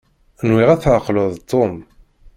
Nwiɣ 0.49 0.69
ad 0.71 0.79
tɛeqleḍ 0.81 1.31
Tom. 1.49 1.73